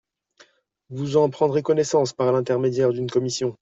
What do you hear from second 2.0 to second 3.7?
par l'intermédiaire d'une commission.